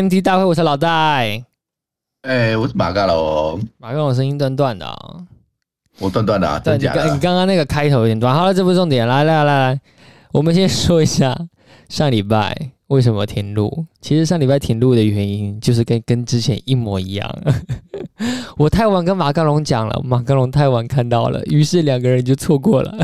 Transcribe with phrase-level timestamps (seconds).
[0.00, 0.88] MT 大会，我是老戴。
[2.22, 3.60] 哎、欸，我是马嘎龙。
[3.78, 5.26] 马嘎龙声音断断的、哦，
[5.98, 7.12] 我断断的啊，真假的？
[7.12, 8.32] 你刚刚那个开头有点断。
[8.32, 9.80] 好了，这不是重点，来来来来，
[10.30, 11.36] 我们先说一下
[11.88, 12.70] 上礼拜。
[12.88, 13.86] 为什么停录？
[14.00, 17.42] 其实上礼拜停录的原因就是跟跟之前一模一样。
[18.56, 22.96] 我太晚跟马嘎龙讲了，马嘎龙太晚看到了，于是两个人就错过了。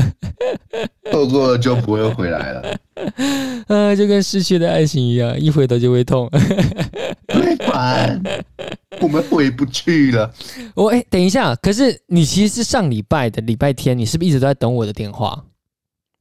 [1.11, 2.77] 错过了就不会回来了。
[3.67, 6.29] 呃， 就跟失去的爱情一样，一回头就会痛。
[7.27, 8.21] 太烦，
[8.99, 10.29] 我们回不去了。
[10.75, 15.45] 我哎，等一下，可是你其实是上礼拜的礼拜天，你是不是一直都在等我的电话？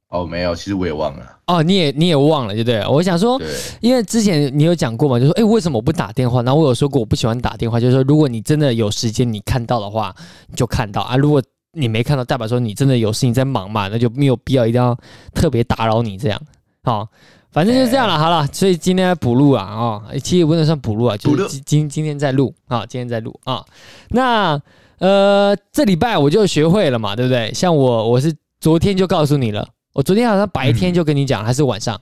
[0.08, 1.38] 哦，没有，其实我也忘了。
[1.46, 2.86] 哦，你也你也忘了，对不对？
[2.86, 3.40] 我想说，
[3.80, 6.40] 因为之前你有讲过嘛，就说，哎，为什么我不打电话？
[6.42, 10.14] 然后我有说过我不喜欢打电话，就是说，如果你真的有时间，你看到的话，
[10.48, 14.96] 你就看到啊；如果你没看到，代表说你真的有事情在忙嘛，那就没有必要一定要
[15.34, 16.40] 特别打扰你这样。
[16.84, 17.08] 好，
[17.50, 18.16] 反正就这样了。
[18.16, 23.64] 好了，所以今天补录啊，哦，其实也不能算补录啊，就是今今今天在录啊，今天在录啊。
[24.10, 24.60] 那
[24.98, 27.52] 呃，这礼拜我就学会了嘛，对不对？
[27.52, 29.66] 像我，我是昨天就告诉你了。
[29.94, 31.98] 我昨天好像白天就跟你讲，嗯、还是晚上？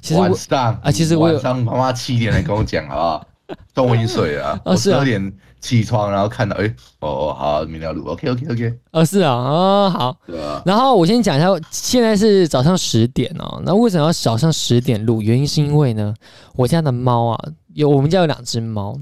[0.00, 3.26] 其实晚上啊，其实我晚上妈妈七点来跟我讲，好不好？
[3.74, 8.74] 中午已经睡 了，我十二点起床，然后看到，哎、欸，哦，好，明天要录，OK OK OK。
[8.92, 10.16] 哦，是啊，哦，好。
[10.26, 10.62] 对啊。
[10.64, 13.60] 然后我先讲一下，现在是早上十点哦。
[13.66, 15.20] 那为什么要早上十点录？
[15.20, 16.14] 原因是因为呢，
[16.56, 17.38] 我家的猫啊，
[17.74, 18.96] 有我们家有两只猫，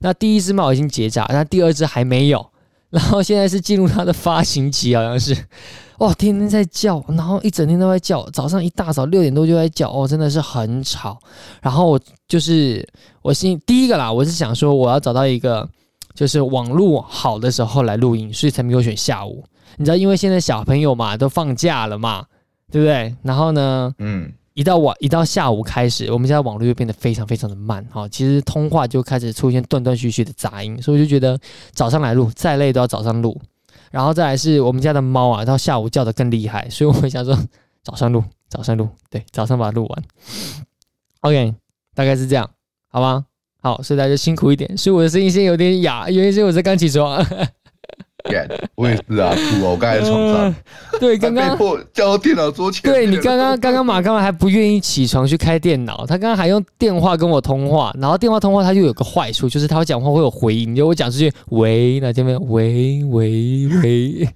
[0.00, 2.46] 那第一只猫已经结扎，那第二只还没有。
[2.90, 5.34] 然后现在是进入它的发情期，好像是。
[5.98, 11.18] 哦，天天在叫，然后一整天都在叫，早上一大早六点多就在叫，哦，真的是很吵。
[11.60, 12.86] 然后我就是
[13.20, 15.68] 我心第一个啦，我是想说我要找到一个
[16.14, 19.44] 就是网络好的时候来录音，所以才没有选下午。
[19.76, 22.24] 你知道，因为现在小朋友嘛都放假了嘛，
[22.70, 23.14] 对不对？
[23.22, 31.36] 然后呢，嗯，一到晚一到下午开始，我们家的网络就变得非常非常的慢，哈，其实通话就开始出现断断续续的杂音，所以我就觉得
[31.72, 33.36] 早上来录，再累都要早上录。
[33.90, 37.36] 然后再来是我们家的猫啊，到下午叫的更厉害，所以我想说
[37.82, 40.02] 早上录，早上录，对，早上把它录完。
[41.20, 41.54] OK，
[41.94, 42.48] 大概是这样，
[42.90, 43.26] 好吗？
[43.60, 47.24] 好，所以大家辛苦一点，所以我的声音现在有点哑，原因是我在刚起床。
[48.74, 50.54] 我也是啊，我刚才在床上。
[50.92, 51.56] 呃、对，刚刚
[51.92, 52.82] 叫到电脑桌前。
[52.90, 64.28] 对，你刚刚刚刚马刚刚还不愿意起床去开电脑，他刚刚还用电话跟我通话，然后电话通话他就有个坏处，就是他会讲话会有回音，就我讲出去喂，那这边喂喂喂，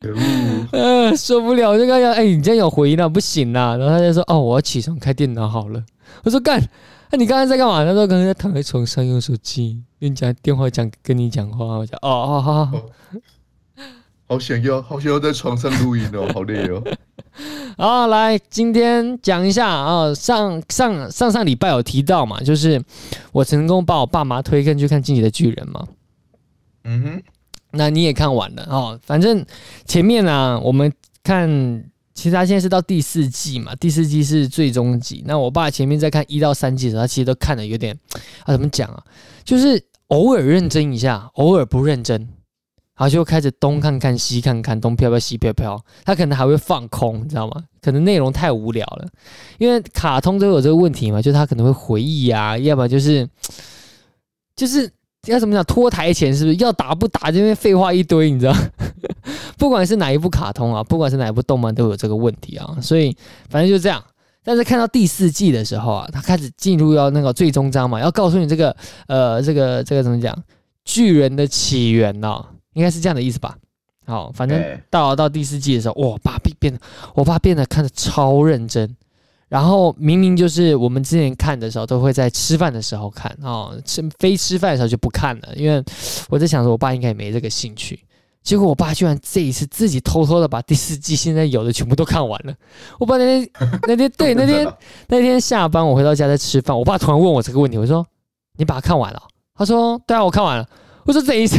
[0.00, 3.76] 嗯、呃，受不了，我就刚刚哎，你这样有回音了，不行啦。
[3.76, 5.82] 然后他就说哦，我要起床开电脑好了。
[6.24, 6.62] 我说干。
[7.12, 7.84] 那、啊、你刚才在干嘛？
[7.84, 11.76] 他说刚才在躺在床上用手机跟你讲电话，讲跟你讲话。
[11.76, 12.82] 我讲哦，好好好，
[14.26, 16.82] 好想要，好想要在床上录音哦， 好累哦。
[17.76, 22.82] 好，来，今天讲一下啊、哦，上上上上礼拜有提到嘛，就是
[23.30, 25.86] 我成功把我爸妈推荐去看《进击的巨人》嘛。
[26.84, 27.22] 嗯哼，
[27.72, 28.98] 那你也看完了哦。
[29.04, 29.44] 反正
[29.84, 30.90] 前面呢、啊，我们
[31.22, 31.91] 看。
[32.14, 35.22] 其实他现在是到第四季嘛，第四季是最终集。
[35.26, 37.98] 那我爸前面在看一到三季的时候，他其实都看的有点
[38.44, 39.02] 啊，怎么讲啊？
[39.44, 42.28] 就是偶尔认真一下，偶尔不认真，然
[42.96, 45.82] 后就开始东看看西看看，东飘飘西飘飘。
[46.04, 47.64] 他可能还会放空，你知道吗？
[47.80, 49.08] 可能内容太无聊了，
[49.58, 53.28] 因为卡通都有这个问题嘛，就是他可能会回忆啊，要不然就是
[54.54, 54.90] 就是。
[55.28, 55.62] 要怎么讲？
[55.64, 57.30] 脱台前是不是要打不打？
[57.30, 58.52] 这边废话一堆，你知道？
[59.62, 62.76] 不管是哪一部卡通啊，不管是哪一部动漫，都有这个问题啊。
[62.82, 63.16] 所以
[63.48, 64.02] 反正就这样。
[64.42, 68.76] 但是看到第四季的时候啊，他开始进入要那个最终章嘛，要告诉你这个
[69.06, 70.36] 呃，这个这个怎么讲？
[70.84, 72.50] 巨人的起源呢、啊？
[72.74, 73.56] 应该是这样的意思吧？
[74.04, 74.60] 好，反正
[74.90, 76.80] 到到第四季的时候，哇，爸变变得，
[77.14, 78.96] 我爸变得看得超认真。
[79.48, 85.80] 然后明明就是我们之前看的时候，都会在吃饭的时候看哦，吃非吃饭的时候就不看了，因为
[86.28, 88.00] 我在想说，我爸应该也没这个兴趣。
[88.42, 92.52] 结果我爸居然这一次自己偷偷的把第四季现在有的全部都看完了。
[92.98, 93.50] 我爸那天
[93.86, 94.66] 那天对 那天
[95.08, 98.04] 那天下班我回到家在吃饭，我爸突然问我这个问题，我说
[98.58, 99.22] ：“你把它看完了？”
[99.54, 100.68] 他说：“对啊，我看完了。”
[101.06, 101.58] 我说：“等一下。”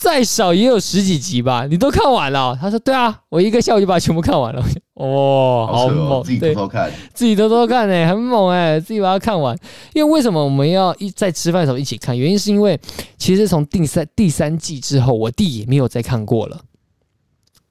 [0.00, 2.58] 再少也有十几集吧，你都看完了哦？
[2.58, 4.64] 他说：“对啊，我一个下午就把它全部看完了。
[4.96, 9.54] ”哦，好猛，自己偷偷看，自己偷偷看呢，很猛哎，自己把它看完。
[9.92, 12.18] 因为为什么我们要一在吃饭的时候一起看？
[12.18, 12.80] 原因是因为
[13.18, 16.58] 其实从第三第三季之后，我弟也没有再看过了。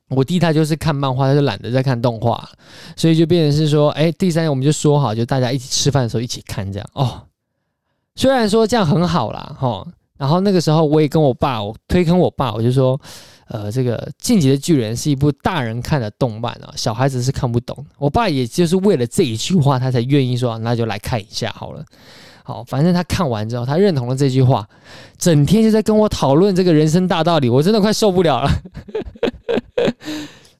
[0.10, 2.48] 我弟他就是看漫画，他就懒得再看动画，
[2.96, 7.24] 所以就变成是说，哎，第三季我们就说好，就大家一起吃饭的时候一起看这样哦。
[8.14, 9.88] 虽然说这样很好啦，哈。
[10.20, 13.00] 然后那个时候我也跟我爸，我推坑我爸，我就说，
[13.48, 17.86] 呃，这个《进击的巨人》是一部大人看的动漫啊，小孩子是看不懂。
[17.98, 21.86] 我爸也就是为了这一句话，他才愿意说，那就来看一下好了。
[22.44, 24.68] 好，反正他看完之后，他认同了这句话，
[25.18, 28.52] 整天就在跟我讨论这个人生大道理，我真的快受不了了。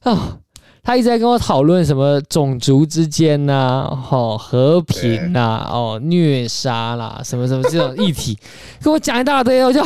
[0.00, 0.38] 啊，
[0.82, 3.52] 他一直在跟我讨论什么种族之间呐、
[3.90, 8.38] 啊，哦，和平呐、啊，哦，虐杀啦，什么什么这种议题，
[8.82, 9.82] 跟我讲一大堆，我就。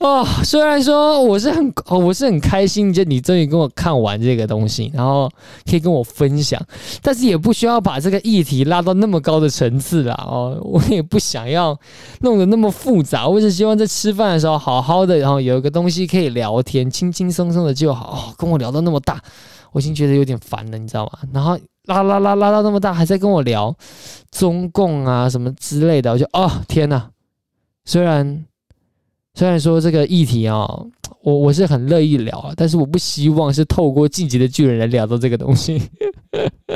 [0.00, 5.28] 哦，虽然说我是很，哦，我是很开心，就你终于跟我看完这个东西，然后
[5.68, 6.56] 可以跟我分享，
[7.02, 10.14] 但是也不需要把这个议题拉到那么高的层次啦。
[10.24, 11.76] 哦，我也不想要
[12.20, 18.12] 弄得那么复杂，我只希望在吃饭的时候好好的，然后有一个东西可以聊天，轻轻松松的就好。
[18.12, 19.20] 哦，跟我聊到那么大，
[19.72, 21.18] 我已经觉得有点烦了，你知道吗？
[21.32, 23.74] 然后拉拉拉拉到那么大，还在跟我聊
[24.30, 27.10] 中共啊什么之类的，我就哦天哪，
[27.84, 28.44] 虽然。
[29.34, 30.90] 虽然说这个议题啊、哦，
[31.22, 35.80] 我我是很乐意聊啊，但是我不希望是透过进击的巨人来聊到这个东西。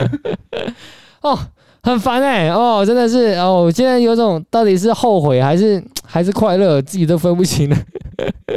[1.22, 1.36] 哦，
[1.82, 7.76] 很烦哎、哦，真的是哦，我现在有种到底是后悔还是还是快乐，自己都分不清了。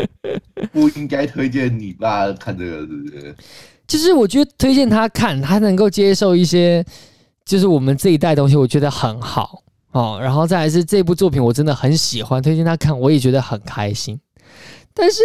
[0.72, 3.36] 不应该推荐你爸看这个，是不是？
[3.88, 6.84] 就是我觉得推荐他看，他能够接受一些，
[7.46, 9.62] 就是我们这一代东西，我觉得很好。
[9.92, 14.20] 哦，然后再来是这部作品，我真的很喜欢，推荐他看，我也觉得很开心。
[14.94, 15.22] 但是，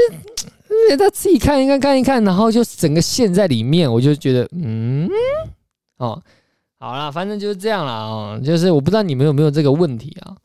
[0.97, 5.09] 他自己看一看，看一看，然后就整个陷在里面，我就觉得，嗯，
[5.97, 6.23] 哦，
[6.79, 7.93] 好啦，反正就是这样啦。
[7.93, 10.37] 哦，就是我不知道你们有没有这个问题啊？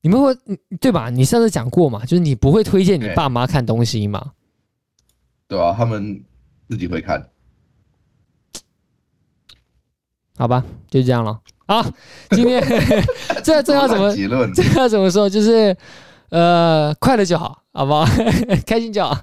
[0.00, 0.36] 你们会
[0.80, 1.10] 对吧？
[1.10, 2.04] 你上次讲过嘛？
[2.04, 4.32] 就是你不会推荐你爸妈看东西吗？
[5.48, 6.22] 对啊，他们
[6.68, 7.28] 自己会看。
[10.42, 10.60] 好吧，
[10.90, 11.38] 就这样了。
[11.68, 11.86] 好，
[12.30, 12.60] 今天
[13.44, 14.12] 这这要怎么？
[14.52, 15.30] 这要怎么说？
[15.30, 15.76] 就是
[16.30, 18.04] 呃，快乐就好，好不好？
[18.66, 19.16] 开心就好。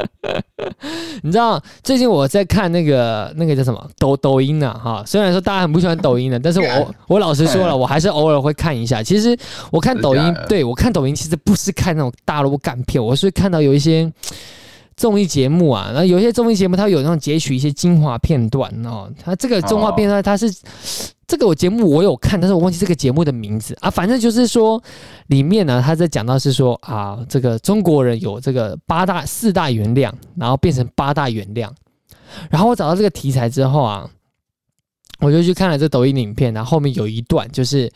[1.20, 4.72] 你知道最近我在看那个那个叫什么抖抖音呢？
[4.82, 9.02] 哈，虽然说大家很不喜欢抖音的，但是我我老实说了，我还是偶尔会看一下。
[9.02, 9.36] 其实
[9.70, 14.10] 我看抖音，对我看抖音其实不是看那种大陆干片，我是看到有一些。
[15.02, 19.12] 综艺节目啊，然后有些综艺节目，它有那种截取一些精华片段哦。
[19.20, 20.48] 它这个精华片段，它是
[21.26, 23.90] 这个我节目我有看，但是我忘记这个节目的名字啊。
[23.90, 24.80] 反正就是说，
[25.26, 31.68] 里面呢，他在讲到是说啊，这个中国人有这个八大四大原谅，然后变成八大原谅。
[32.48, 34.08] 然后我找到这个题材之后啊，
[35.18, 37.90] 我就去看了这抖音影片，然后后面有一段就是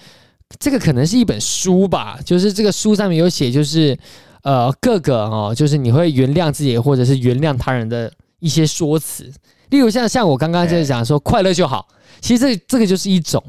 [0.59, 3.97] 这个可能是一本书吧，就是这个书上面有写，就是。
[4.47, 9.29] 呃，各个哦，就是你会原谅自己，或者是原谅他人的一些说辞，
[9.71, 11.89] 例如像像我刚刚就是讲说快乐就好，
[12.21, 13.43] 其实这这个就是一种，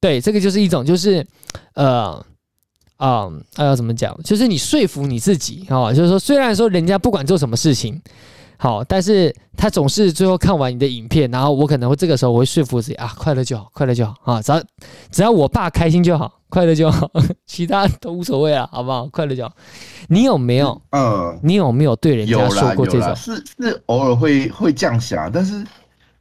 [0.00, 1.24] 对，这个就是一种，就是
[1.74, 2.26] 呃，
[2.96, 4.20] 啊，要、怎么讲？
[4.24, 8.02] 就是你说服你自己哦，就是说虽然说人家不管做什么事情。
[8.62, 14.62] 好，但是他总是最后看完你的影片，然后我可能会这个时候我会说服自己啊，快乐就好，快乐就好啊，只要
[15.10, 17.10] 只要我爸开心就好，快乐就好，
[17.46, 19.06] 其他都无所谓了，好不好？
[19.06, 19.50] 快乐就好。
[20.08, 20.78] 你有没有？
[20.90, 23.16] 嗯，你有没有对人家说过这种？
[23.16, 25.64] 是是偶尔会会这样想，但是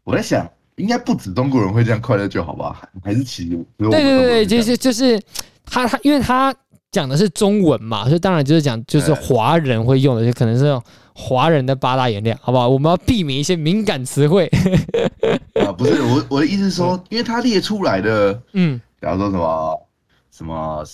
[0.05, 2.81] 我在想，应该不止中国人会这样，快乐就好吧？
[3.03, 5.22] 还是其实对对对对，就是就是
[5.65, 6.55] 他他，因为他
[6.91, 10.79] 讲的是中文嘛，所以当然就是讲就是华人会用的，就可能是。
[11.22, 12.69] 华人的八大原谅，好不好？
[12.69, 14.50] 我们要避免一些敏感词汇。
[15.62, 19.88] 啊，不是我我的意思是说，因为他列出来的，嗯，比方说什么
[20.31, 20.86] 什么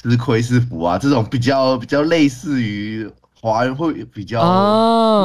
[0.00, 4.40] 吃亏是福啊，这种比较比较类似于华人会比较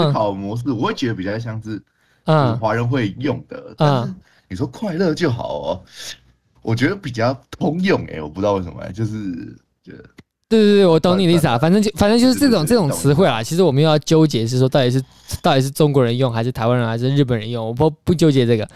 [0.05, 1.79] 思考模式，我会觉得比较像是
[2.23, 3.75] 嗯华人会用的。
[3.77, 4.11] 但是
[4.49, 5.83] 你说快乐就好哦，
[6.63, 9.55] 我觉得比较通用哎，我不知道为什么，就是
[9.91, 10.03] 觉得。
[10.48, 13.41] 对对对，我懂你的意思啊，反正就反正就是这种这种词汇啊。
[13.41, 15.01] 其实我们又要纠结是说，到底是
[15.41, 17.65] 到底是中国人用，还是台湾人，还是日本人用？
[17.65, 18.67] 我不不纠结这个，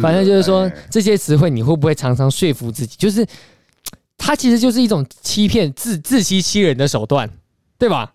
[0.00, 2.94] 反正就是说这些词汇，你会不会常常说服自己？
[2.96, 3.26] 就是
[4.16, 7.28] 它其实就是一种欺骗、自自欺欺人的手段，
[7.78, 8.12] 对吧？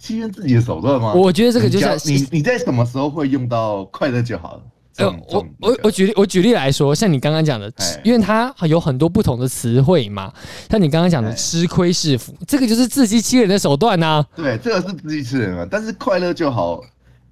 [0.00, 1.14] 欺骗自己的手段吗？
[1.14, 4.62] 我觉得这个就是你你在什么时候会用到快乐就好了。
[4.98, 7.72] 呃，我我我举例我举例来说，像你刚刚讲的，
[8.04, 10.32] 因为它有很多不同的词汇嘛，
[10.68, 14.26] 像你刚刚讲的“吃亏是福”，这个就是自欺欺人的手段呐。
[14.34, 15.66] 对，这个是自欺欺人啊。
[15.70, 16.80] 但是快乐就好，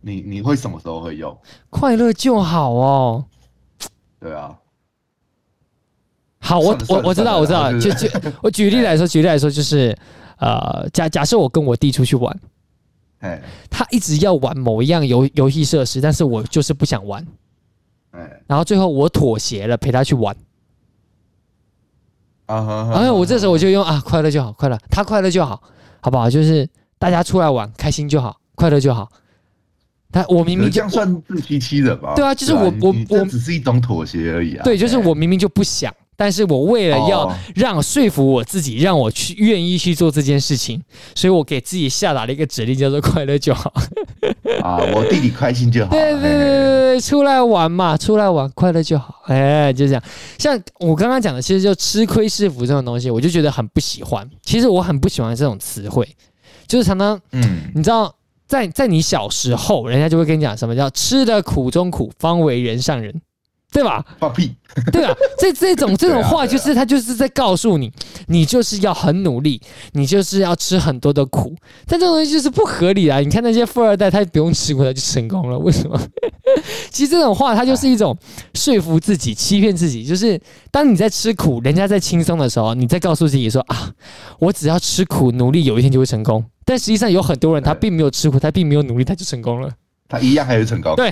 [0.00, 1.36] 你你会什么时候会用？
[1.68, 3.24] 快乐就好哦。
[4.20, 4.54] 对啊。
[6.38, 8.08] 好，我我我知道我知道，就就
[8.40, 9.96] 我举例来说，举例来说就是，
[10.38, 12.40] 呃，假假设我跟我弟出去玩，
[13.18, 17.26] 哎，他一直要玩某一样游游戏设施，但是我就是不想玩。
[18.46, 20.36] 然后最后我妥协了，陪他去玩。
[22.46, 25.60] 啊哈，然后我这时候我就用啊，快乐就好，快乐，他快乐就好，
[26.00, 26.30] 好不好？
[26.30, 26.68] 就是
[26.98, 29.10] 大家出来玩，开心就好，快乐就好。
[30.12, 32.14] 他我明明这样算自欺欺人吧？
[32.14, 34.62] 对啊，就是我我我只是一种妥协而已啊。
[34.62, 35.92] 对，就是我明明就不想。
[36.16, 40.82] 但是我为了要让说服我自己，让我去愿意去做这件事情，
[41.14, 43.72] 所以我给自己下达了一个指令，叫做“快乐就好”。
[44.62, 45.90] 啊，我弟弟开心就好。
[45.90, 46.38] 对对对对
[46.94, 49.22] 对，出来玩嘛，出来玩，快乐就好。
[49.26, 50.02] 哎，就这样。
[50.38, 54.28] 像我刚刚讲的，其实就吃亏是福这种东西，我就觉得很不喜欢。
[54.42, 56.08] 其实我很不喜欢这种词汇，
[56.66, 58.14] 就是常常，嗯，你知道，
[58.48, 63.20] 在在你小时候，人家就会跟你讲什么叫“吃得苦中苦，方为人上人”。
[63.76, 64.02] 对吧？
[64.18, 64.54] 放屁！
[64.90, 67.92] 对啊，这这种这种话就是他就是在告诉你，
[68.28, 69.60] 你就是要很努力，
[69.92, 71.54] 你就是要吃很多的苦。
[71.86, 73.20] 但这种东西就是不合理啊！
[73.20, 76.00] 你看那些富二代，他不用吃苦他就成功了，为什么？
[76.90, 78.16] 其实这种话，他就是一种
[78.54, 80.04] 说服自己、欺骗自己。
[80.04, 80.40] 就是
[80.70, 83.90] 当你在吃苦，人家在轻松的时候，你在告诉自己说啊，
[84.38, 86.42] 我只要吃苦、努力，有一天就会成功。
[86.64, 89.70] 但实际上有很多人他并没有吃苦，他并没有努力，他就成功了。
[90.08, 90.96] 他一样还是成功。
[90.96, 91.10] 对。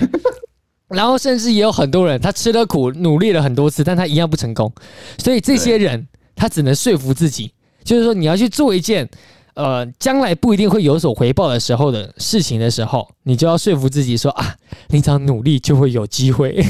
[0.89, 4.71] 然后甚至也有很多人，他吃了苦，努力了很多次，但他一样不成功。
[5.17, 7.51] 所以这些人，他只能说服自己，
[7.83, 9.09] 就是说你要去做一件，
[9.55, 14.55] 呃，将来不一定会有所回报的时候的事情的时候，你就要说服自己说啊，
[14.89, 16.63] 你只要努力就会有机会。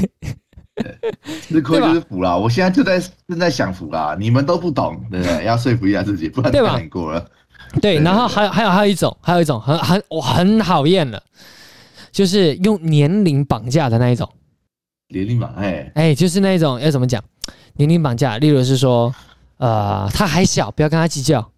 [1.41, 5.45] 吃亏就是福啦，我现在就在正在享福啦，你们都不懂，对不对？
[5.45, 7.25] 要说服一下自己，不然太难过了。
[7.81, 11.21] 对，然后还有还有还有一种，还有一种很很我很讨厌的。
[12.15, 14.27] 就是用年龄绑架的那一种，
[15.09, 17.21] 年龄绑哎哎，就是那一种要怎么讲？
[17.73, 19.13] 年龄绑架，例如是说，
[19.57, 21.51] 呃，他还小，不要跟他计较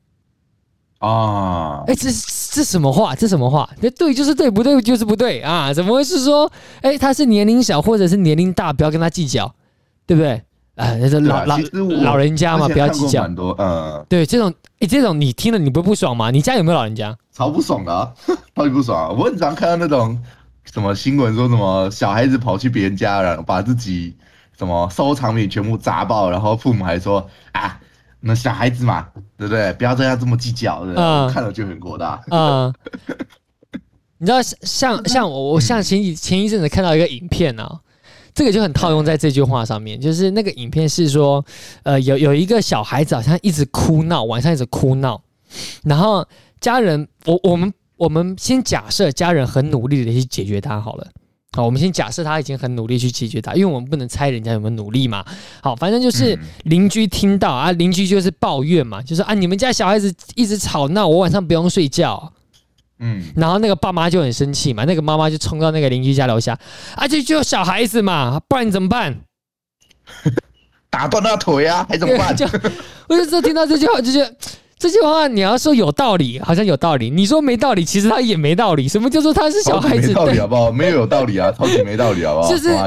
[0.98, 1.84] 啊！
[1.86, 2.10] 哎，这
[2.54, 3.14] 这什么话？
[3.14, 3.70] 这什么话？
[3.82, 5.72] 那对就是对，不对就是不对啊！
[5.72, 9.54] 怎么会是说，哎，他是年龄小或者是年龄大，不要跟他计较，
[10.08, 10.42] 对不对？
[10.74, 11.58] 啊，那是老老
[12.02, 13.22] 老人家嘛，不要计较。
[13.22, 16.32] 很多嗯，对这种哎，这种你听了你不不爽吗？
[16.32, 17.16] 你家有没有老人家？
[17.32, 18.12] 超不爽的啊，
[18.56, 19.16] 超级不爽啊！
[19.16, 20.20] 我很常看到那种。
[20.72, 24.16] 什么新闻说什么小孩子跑去别人家，然后把自己
[24.58, 27.80] 什么收藏品全部砸爆，然后父母还说啊，
[28.20, 29.08] 那小孩子嘛，
[29.38, 29.72] 对不对？
[29.74, 31.04] 不要这样这么计较，对不对？
[31.04, 32.22] 嗯、看了就很火大。
[32.30, 32.74] 嗯，
[34.18, 37.80] 你知道像 像我我像前几前一阵子看到一个影片呢、啊，
[38.36, 41.44] 这个就很套用在这句话上面，就是那个影片是说，
[41.84, 45.22] 呃，有有一个小孩子好像一直哭闹，晚上一直哭闹，
[45.84, 46.28] 然后
[46.60, 47.74] 家人我我们。
[47.98, 51.08] 我们先假设家人很努力的去解决它好了，
[51.54, 55.26] 好，我们先假设他已经很努力去解决它，因为我们不能猜人家有没有努力嘛。
[55.62, 62.32] 好，反正就是邻居听到啊，邻居就是抱怨嘛，就是啊，你们家小孩子一直吵闹，我晚上不用睡觉。
[63.00, 66.56] 嗯，然后那个爸妈就很生气嘛，那个妈妈就冲到那个邻居家楼下，
[66.96, 69.22] 啊，就就小孩子嘛，不然怎么办？
[70.92, 72.34] 打断他腿啊，还怎么办？
[72.38, 72.46] 就
[73.10, 74.36] 我就说听到这句话就觉得。
[74.80, 78.88] 这句话你要说有道理，好像有道理；你说没道理，其实他也没道理。
[78.88, 80.10] 什么叫做他是小孩子？
[80.10, 80.72] 没道理好不好？
[80.72, 82.50] 没有有道理啊，超级没道理好不好？
[82.50, 82.78] 就 是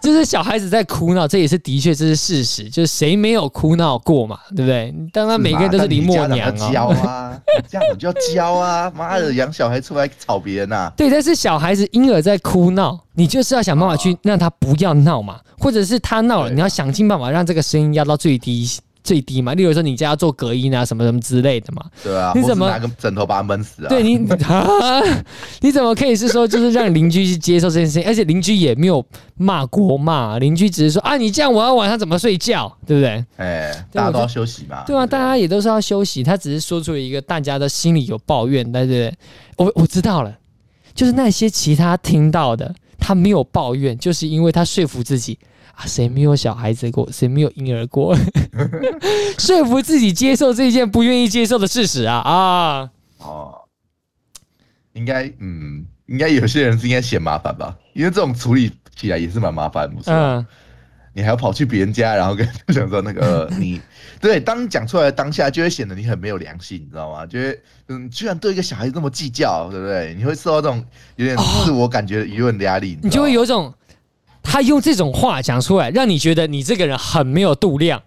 [0.00, 2.70] 就是小孩子在哭闹，这也是的确这是事实。
[2.70, 4.94] 就是谁没有哭闹过嘛，对不对？
[5.12, 6.72] 当然每个人都是林默娘啊。
[6.72, 7.36] 教啊，
[7.68, 8.90] 这样就要教啊！
[8.96, 10.92] 妈的，养小孩出来吵别人呐？
[10.96, 18.68] 对，但是小孩子婴儿在哭闹，你就是要想办法去让他不要闹嘛，或者是他闹了，你要想尽办法让这个声音压到最低。
[19.02, 21.84] 最低嘛，例如说你家要做隔音啊，什么什么之类的嘛。
[22.02, 23.88] 对啊，你怎么拿个枕头把他闷死啊？
[23.88, 25.00] 对你，啊，
[25.60, 28.04] 你怎么可以是说就是让邻居去接受这件事情？
[28.06, 29.04] 而且邻居也没有
[29.36, 33.24] 骂过骂，邻居只是说啊，你这样我要晚上怎么睡觉，对不对？
[33.36, 34.84] 哎，大家都要休息嘛。
[34.86, 36.22] 对啊，大家也都是要休息。
[36.22, 39.14] 他只是说出了一个大家的心里有抱怨，对不对？
[39.56, 40.36] 我我知道了，
[40.94, 45.38] 就是那些其他听到的，他没有抱怨，就是因为他说服自己。
[45.86, 47.10] 谁没有小孩子过？
[47.10, 48.16] 谁没有婴儿过？
[49.38, 52.90] 说服自己接受这件不愿意接受的事实啊啊！
[53.18, 53.54] 哦，
[54.92, 57.76] 应该嗯，应该有些人是应该嫌麻烦吧？
[57.94, 60.10] 因为这种处理起来也是蛮麻烦，不是？
[60.10, 60.46] 嗯，
[61.14, 63.80] 你还要跑去别人家，然后跟想说那个 你
[64.20, 67.24] 对，当你讲出来的当下，就会显得你很没有良心，你知道吗？
[67.24, 67.58] 就会
[67.88, 70.14] 嗯，居然对一个小孩子这么计较，对不对？
[70.18, 70.84] 你会受到这种
[71.16, 73.72] 有点自我感觉的舆论的压力，你就会有种。
[74.50, 78.02] 他用这种话讲出来，让你觉得你这个人很没有度量。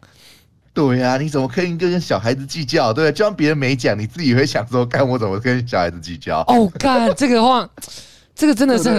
[0.73, 2.91] 对呀、啊，你怎么可以跟小孩子计较？
[2.91, 6.41] 对，就算别人没讲，你自己会想说，干我怎么跟小孩子计较？
[6.50, 7.69] 哦，干这个话，
[8.35, 8.89] 这个真的是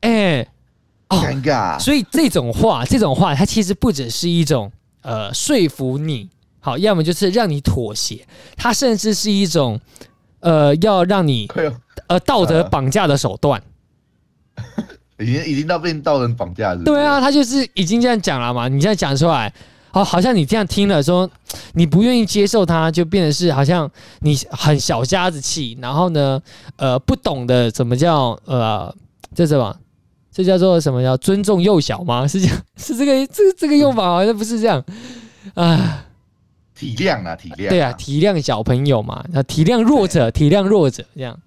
[0.00, 0.48] 哎，欸、
[1.10, 1.78] 尴尬。
[1.78, 9.78] 所以这种话，这种话，它其实不只是一种呃说服你，好，要么就是让你妥协，它甚至是一种
[10.40, 11.50] 呃要让你
[12.06, 13.62] 呃道德绑架的手段。
[15.18, 16.82] 已经已经到被道人绑架了。
[16.84, 18.68] 对啊，他就是已经这样讲了嘛。
[18.68, 19.52] 你现在讲出来
[19.90, 21.30] 好，好像你这样听了说，
[21.74, 23.88] 你不愿意接受他，就变得是好像
[24.20, 26.40] 你很小家子气，然后呢，
[26.76, 28.92] 呃，不懂得怎么叫呃，
[29.34, 29.76] 这什么？
[30.32, 31.00] 这叫做什么？
[31.00, 32.26] 叫尊重幼小吗？
[32.26, 32.56] 是这样？
[32.76, 34.84] 是这个这个这个用法好像不是这样
[35.54, 36.04] 啊。
[36.74, 37.68] 体谅啊，体谅。
[37.68, 41.38] 对啊，体谅小朋友嘛，那体谅弱者，体谅弱者，这样。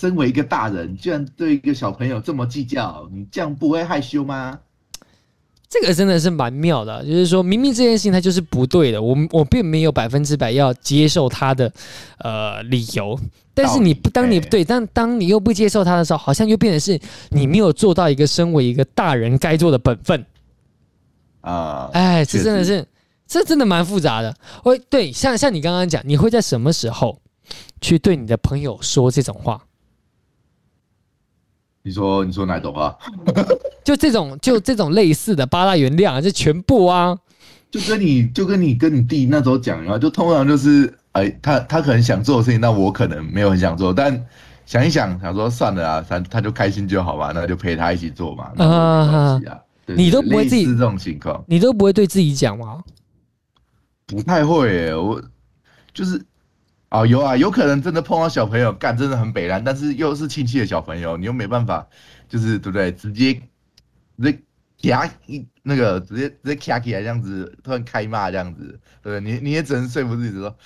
[0.00, 4.58] 身为一个大人，居然对一个小朋友这么计较，你这样不会害羞吗？
[5.68, 11.70] 这个真的是蛮妙的，就是说明明这件事情它就是不对的，我我并没有百分之百要接受他的
[12.20, 13.20] 呃理由，
[13.52, 20.24] 但是你不当你对，但当你又不接受他的时候，好像又变成是你没有做到一个身为一个大人该做的本分
[21.42, 21.90] 啊！
[21.92, 22.88] 哎，这真的是，
[23.26, 24.34] 这真的蛮复杂的。
[24.64, 27.20] 喂，对，像像你刚刚讲，你会在什么时候
[27.82, 29.62] 去对你的朋友说这种话？
[31.82, 32.94] 你说你说哪种啊？
[33.82, 37.16] 就这种就这种类似的八大原谅，这全部啊，
[37.70, 44.26] 就跟你就跟你跟你弟那时候讲啊，就通常就是哎，他他可能想做的事情，那我可能没有很想做，但
[44.66, 48.52] 想一想，想说算了啊，他他就开心就好吧，那就陪他一起做嘛。
[48.58, 49.40] 啊啊，
[49.86, 52.82] 你都不会自己这种情况，你都不会对自己讲吗？
[54.06, 55.20] 不太会，我
[55.94, 56.20] 就是。
[56.90, 61.86] 哦，有啊，有可能真的碰到小朋友干，真的很北烂，但是又是亲戚的小朋友，你又没办法，
[62.28, 62.90] 就是对不对？
[62.92, 63.32] 直接
[64.18, 64.32] 直
[64.76, 69.20] 接卡一那个，直接直接卡起来这样子，突然开骂这样子，对不对？
[69.20, 70.56] 你你也只能说服自己说，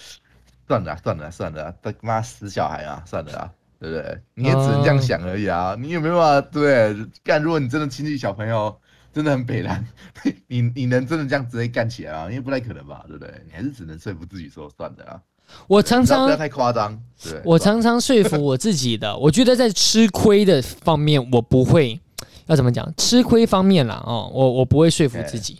[0.67, 4.19] 算了算了算了，他妈死小孩啊，算了啊，对不对？
[4.33, 6.49] 你也只能这样想而已啊，你有没有办法？
[6.51, 8.75] 对，干，如果你真的亲戚小朋友
[9.13, 9.87] 真的很北烂，
[10.49, 12.25] 你你能真的这样直接干起来啊？
[12.31, 13.31] 因为不太可能吧，对不对？
[13.47, 15.21] 你还是只能说服自己说算了啊。
[15.67, 19.17] 我常常不要太夸张，对，我常常说服我自己的。
[19.19, 21.99] 我觉得在吃亏的方面，我不会
[22.47, 24.03] 要怎么讲吃亏方面啦。
[24.07, 25.59] 哦，我我不会说服自己，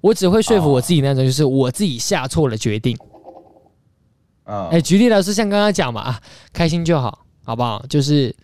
[0.00, 2.96] 我只会说服我自己那种，就是我自己下错了决定。
[4.44, 6.20] 啊，哎，举例来说，像刚刚讲嘛，啊，
[6.52, 7.84] 开心就好，好不好？
[7.88, 8.34] 就是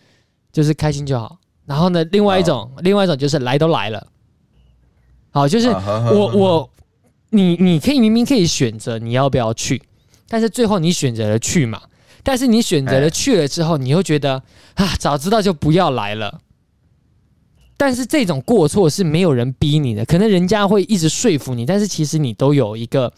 [0.52, 1.38] 就是开心就好。
[1.64, 4.06] 然后呢，另外一种，另外一种就是来都来了，
[5.30, 6.70] 好，就是我我
[7.30, 9.82] 你你可以明明可以选择你要不要去。
[10.28, 11.82] 但是最后你选择了去嘛？
[12.22, 14.42] 但是你选择了去了之后，你又觉得
[14.74, 16.40] 啊，早知道就不要来了。
[17.76, 23.10] 但是这种过错是没有人逼你的，可能人家会一直说服你，但是其实你都有一个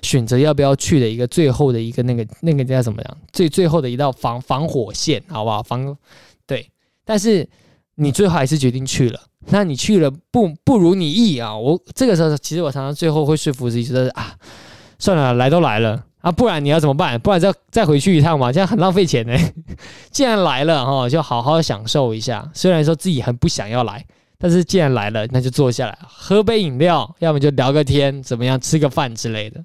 [0.00, 3.16] 选择要不要去的一个最后的一个那个那个叫怎么样？
[3.30, 5.62] 最最后的一道防防火线，好不好？
[5.62, 5.94] 防
[6.46, 6.66] 对，
[7.04, 7.46] 但是
[7.96, 9.20] 你最后还是决定去了。
[9.48, 11.54] 那你去了不不如你意啊？
[11.56, 14.34] 我这个时候其实我常常最后会说服自己，觉得啊，
[14.98, 16.04] 算了，来都来了。
[16.26, 17.16] 啊，不然你要怎么办？
[17.20, 19.32] 不然再再回去一趟嘛，这样很浪费钱呢。
[20.10, 22.50] 既然来了哈，就好好享受一下。
[22.52, 24.04] 虽然说自己很不想要来，
[24.36, 29.62] 但是既然来了，那就坐下来喝杯饮料，要么就聊个天，怎么样，吃个饭之类的。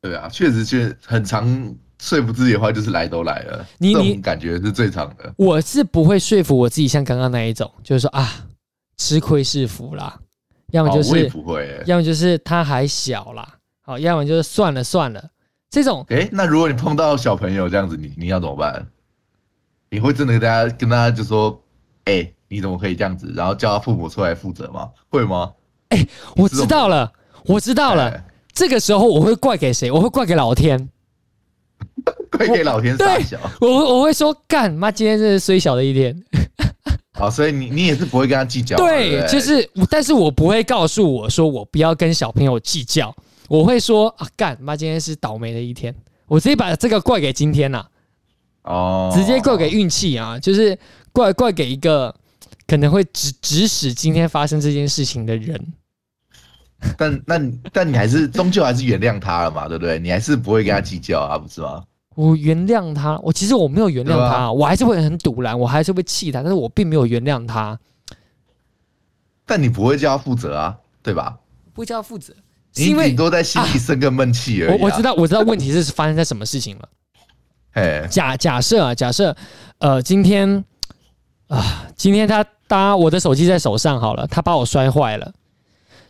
[0.00, 5.32] 对啊，确实，确实很常说服自己的话，就是来都来了，你你感觉是最长的。
[5.36, 8.28] 我是不会说服我自己，像刚刚那一种，就是说啊，
[8.96, 10.18] 吃亏是福啦，
[10.72, 13.48] 要么就是、哦、不会，要么就是他还小啦。
[13.82, 15.22] 好，要么就是算了算了，
[15.68, 18.86] 这种哎、欸，那如果你碰到小朋友这样子，你你要怎么办？
[19.90, 21.60] 你会真的跟大家跟大家就说，
[22.04, 23.32] 哎、欸，你怎么可以这样子？
[23.34, 24.88] 然后叫他父母出来负责吗？
[25.08, 25.52] 会吗？
[25.88, 27.12] 哎、欸，我知道了，
[27.44, 28.08] 我知道了。
[28.08, 29.90] 欸、这个时候我会怪给谁？
[29.90, 30.88] 我会怪给老天，
[32.30, 33.36] 怪给老天傻小。
[33.60, 36.16] 我我会说，干妈，今天是虽小的一天。
[37.12, 38.76] 好，所以你你也是不会跟他计较。
[38.76, 43.14] 对就是，但是我不会告诉我说，我不要跟小朋友计较。
[43.52, 45.94] 我会说啊，干妈，今天是倒霉的一天，
[46.26, 47.84] 我直接把这个怪给今天呐、
[48.62, 50.78] 啊，哦，直接怪给运气啊，就是
[51.12, 52.14] 怪怪给一个
[52.66, 55.74] 可能会指指使今天发生这件事情的人。
[56.96, 57.38] 但那
[57.70, 59.98] 但你还是终究还是原谅他了嘛，对不对？
[59.98, 61.84] 你还是不会跟他计较啊，不是吗？
[62.14, 67.78] 我原谅他，我其实我没有原谅他，啊、我还是会很赌然，我还是会气他，但是我并没有原谅他。
[69.44, 71.38] 但你不会叫他负责啊，对吧？
[71.74, 72.34] 不叫他负责。
[72.74, 74.76] 你顶多在心里生个闷气而已、啊啊。
[74.80, 76.88] 我我知道，我知道问题是发生在什么事情了。
[77.72, 79.34] 哎，假假设啊，假设，
[79.78, 80.64] 呃，今天
[81.48, 85.32] 啊，今天他搭我的手机在手上好了，他把我摔坏了。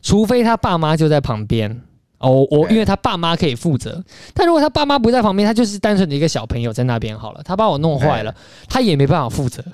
[0.02, 1.82] 除非他爸妈就在旁边
[2.18, 4.02] 哦，我因为他爸妈可以负责。
[4.34, 8.34] 但如果他爸妈不在旁边，他就是单纯的一个小朋友在那边好了，他把我弄坏了，
[8.68, 9.64] 他也没办法负责。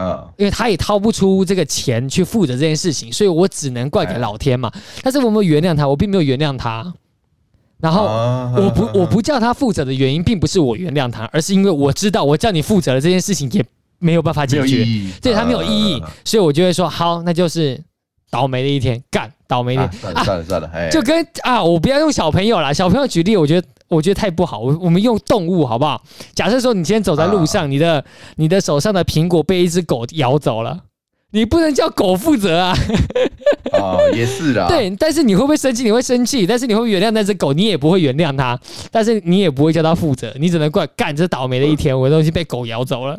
[0.00, 4.70] 啊，因为他也掏不出这个钱去负责这件事情，所以我只能怪给老天嘛。
[5.02, 6.92] 但是我没有原谅他，我并没有原谅他。
[7.78, 8.04] 然后
[8.56, 13.64] 我不我不叫他负责的原因，并不是我原谅他，而是因为我知道我叫你负责的这件事情也
[13.98, 14.86] 没有办法解决，
[15.22, 17.82] 对他没有意义，所以我就会说好，那就是
[18.30, 19.90] 倒霉的一天，干倒霉的、啊。
[20.00, 24.58] 算了算了算了，啊、就跟啊，我不要用小朋友啦，小朋友举例，我觉得我觉得太不好。
[24.60, 26.02] 我我们用动物好不好？
[26.34, 28.04] 假设说你今天走在路上，啊、你的
[28.36, 30.80] 你的手上的苹果被一只狗咬走了，
[31.32, 32.76] 你不能叫狗负责啊。
[33.72, 34.66] 哦，也是啦。
[34.68, 35.84] 对，但是你会不会生气？
[35.84, 38.58] 你会生气，但是你会原谅那只狗，你也不会原谅它，
[38.90, 43.16] 但是你也不会叫它负责，你只能怪干这倒霉的一天，我的东西被狗咬走了。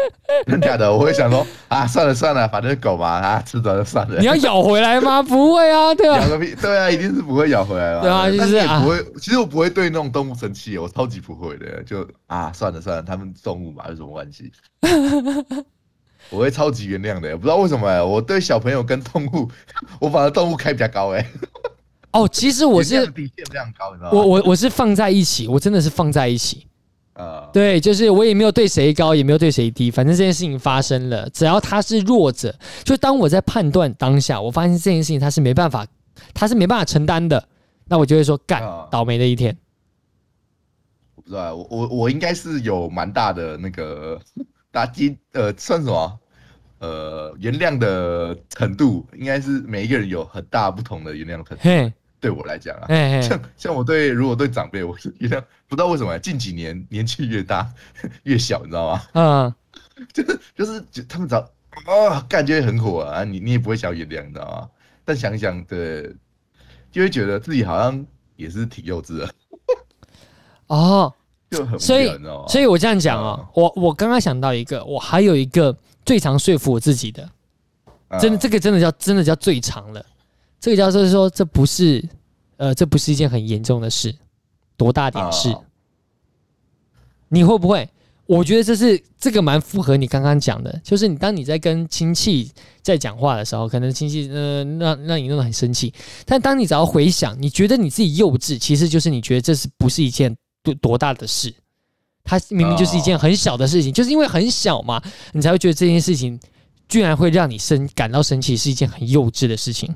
[0.46, 4.18] 真假的，我会想说啊，算了算了，反正狗嘛，啊，吃着就算了。
[4.18, 5.22] 你要咬回来吗？
[5.24, 6.18] 不会啊，对吧？
[6.20, 8.02] 咬个屁，对啊，一定是不会咬回来了。
[8.02, 9.04] 对啊，就是也不会。
[9.20, 11.82] 其实我不会对那种动物生气，我超级不会的。
[11.84, 14.52] 就啊，算了算了，他们动物嘛，有什么关系？
[16.30, 19.48] 我会超级原谅的，不知道为什么，我对小朋友跟动物，
[20.00, 21.24] 我反而动物开比较高哎。
[22.12, 24.18] 哦，其实我是底线非常高，你知道吗？
[24.18, 26.66] 我我我是放在一起，我真的是放在一起。
[27.16, 35.86] 啊，对，就是我也没有对谁高，也没有对谁低，反正这件事情发生了，只要他是弱者，就当我在判断当下，我发现这件事情他是没办法，
[36.34, 37.48] 他是没办法承担的，
[37.86, 39.56] 那我就会说干，倒霉的一天。
[41.14, 44.20] 我不知道，我我我应该是有蛮大的那个
[44.70, 46.18] 打击，呃，算什么？
[46.78, 51.62] 呃，原谅的程度，应该是每一个人有很大不同的原谅程度。
[52.20, 57.68] 对我来讲啊，嘿嘿 像像我对如果对长辈，我是原谅不知道为什么近几年年纪越大
[58.22, 59.02] 越小，你知道吗？
[59.12, 59.54] 嗯，
[60.12, 61.48] 就是就是就他们找啊、
[61.86, 64.68] 哦，感觉很火啊，你你也不会想原谅，你知道吗？
[65.04, 66.10] 但想想，对，
[66.90, 68.04] 就会觉得自己好像
[68.36, 69.34] 也是挺幼稚的。
[70.68, 71.12] 哦，
[71.50, 72.10] 就很所以
[72.48, 77.28] 所以我这样讲啊、嗯，我我刚刚想到一个，我还有一个最常说服我自己的，
[78.18, 80.04] 真的、嗯、这个真的叫真的叫最长了。
[80.60, 82.02] 这个教授说，这不是，
[82.56, 84.14] 呃，这不是一件很严重的事，
[84.76, 85.48] 多大点事？
[85.50, 85.64] 哦、
[87.28, 87.88] 你会不会？
[88.26, 92.50] 我觉得这是这个蛮符合你刚刚讲的，就是你当你在跟亲戚
[92.82, 101.54] 在讲话的时候，可能亲戚呃让让你弄得很生气，但当你只要回想，你觉得你自己幼稚，其实就是你觉得这是不是一件多多大的事？
[102.24, 106.36] 它明明就是一件很小的事情，就是因为很小嘛，你才会觉得这件事情
[106.88, 109.94] 居然会让你生感到生气，是一件很幼稚的事情。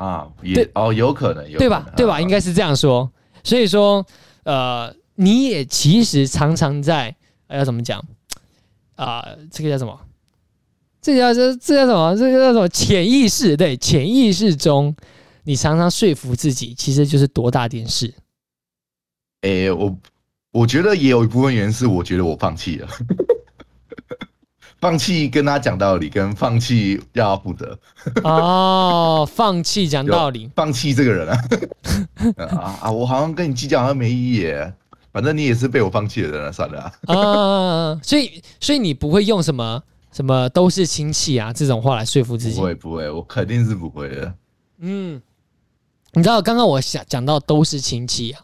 [0.00, 1.86] 啊，也哦，有可能，有对吧？
[1.94, 2.18] 对吧？
[2.18, 3.10] 应该是这样说。
[3.44, 4.04] 所以说，
[4.44, 7.14] 呃，你也其实常常在，
[7.48, 8.00] 呃、要怎么讲
[8.96, 9.38] 啊、呃？
[9.50, 10.00] 这个叫什么？
[11.02, 12.16] 这个叫这这叫什么？
[12.16, 12.66] 这个叫什么？
[12.70, 14.96] 潜意识对，潜意识中，
[15.44, 18.14] 你常常说服自己，其实就是多大点事。
[19.42, 19.94] 哎、欸，我
[20.50, 22.88] 我觉得也有一部分原因是，我觉得我放弃了。
[24.80, 27.78] 放弃跟他讲道理，跟放弃要负责。
[28.24, 31.38] 哦，放弃讲道理， 放弃这个人啊！
[32.56, 32.90] 啊啊！
[32.90, 34.72] 我好像跟你计较好像没意义耶，
[35.12, 37.14] 反正你也是被我放弃的人了，算了啊。
[37.14, 42.56] 啊，所以所以你不会用什么什么都是亲戚啊这种话来说服自己？
[42.56, 44.34] 不会不会，我肯定是不会的。
[44.78, 45.20] 嗯，
[46.14, 48.40] 你知道刚刚我想讲到都是亲戚啊，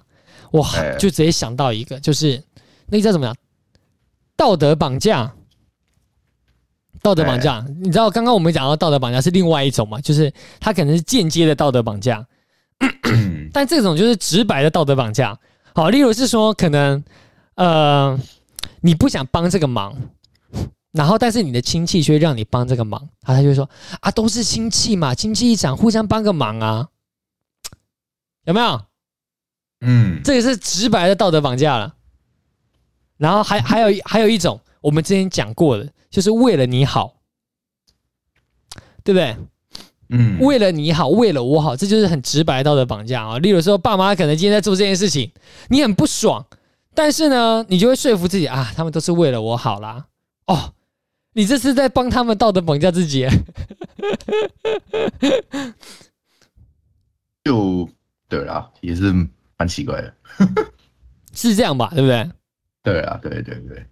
[0.51, 0.63] 我
[0.99, 2.43] 就直接想到一个，就是
[2.89, 3.35] 那个叫什么呀？
[4.37, 5.33] 道德绑架。
[7.07, 10.01] 道德绑架，你知道刚刚我们讲到道德绑架是另外一种嘛？
[10.01, 12.27] 就是他可能是间接的道德绑架，
[13.55, 15.39] 但这种就是直白的道德绑架。
[15.73, 17.01] 好，例如是说，可能
[17.55, 18.19] 呃，
[18.81, 19.95] 你不想帮这个忙，
[20.91, 26.89] 然后但是你的亲戚却让你帮这个忙，然后他就说啊，都是亲戚嘛，亲戚一场，互相帮个忙啊，
[28.47, 28.83] 有没有？
[29.83, 31.95] 嗯，这也是直白的道德绑架了。
[33.17, 35.89] 然后还还有还有一种，我们之前讲过的。
[36.17, 37.17] 就是为了你好，
[39.05, 39.37] 对不对？
[40.09, 43.39] 嗯，为了你好，为了我好，这就是很直白道德绑架啊。
[43.39, 45.31] 例如说，爸妈可能今天在做这件事情，
[45.69, 46.47] 你很不爽，
[46.95, 50.07] 但是呢，你就会说服自己啊，他们都是为了我好啦。
[50.47, 50.73] 哦，
[51.35, 53.29] 你这是在帮他们道德绑架自己。
[57.45, 57.87] 就
[58.27, 59.13] 对啊，也是
[59.59, 60.15] 蛮奇怪的，
[61.35, 61.91] 是这样吧？
[61.91, 62.31] 对不对？
[62.83, 63.87] 对啊，对对对。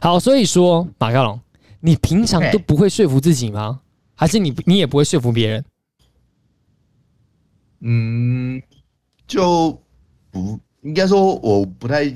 [0.00, 1.40] 好，所以说马克龙，
[1.80, 3.80] 你平常都不会说服自己吗？
[4.14, 5.64] 还是你你也不会说服别人？
[7.80, 8.62] 嗯，
[9.26, 9.78] 就
[10.30, 12.12] 不应该说，我不太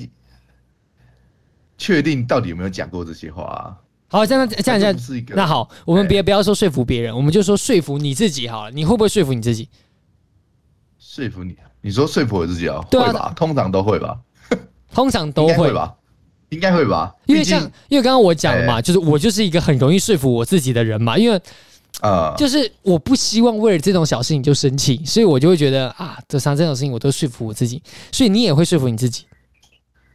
[1.76, 3.76] 确定到底有没有讲过这些话啊。
[4.10, 8.70] 好，这样这样这样，那好，我们别不要说说服别人，我们就说说服你自己好了。
[8.70, 9.68] 你会不会说服你自己？
[10.98, 11.56] 说服你？
[11.82, 12.80] 你说说服我自己啊？
[12.90, 13.34] 对吧？
[13.36, 14.18] 通常都会吧？
[14.94, 15.94] 通常都会吧？
[16.50, 21.40] 应该会吧，因为像因为刚刚我讲了嘛，就是我就是一个很容易说服我自己的人嘛，因为
[22.00, 27.82] 啊，就是我不希望为了这种小事情就生气，所以我就会觉得啊，这像这种事情我都说服我自己，
[28.12, 29.24] 所以你也会说服你自己，